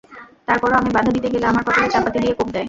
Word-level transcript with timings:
তারপরও 0.47 0.75
আমি 0.75 0.89
বাধা 0.93 1.11
দিতে 1.15 1.27
গেলে 1.33 1.45
আমার 1.47 1.63
কপালে 1.67 1.87
চাপাতি 1.93 2.17
দিয়ে 2.19 2.35
কোপ 2.37 2.47
দেয়। 2.47 2.59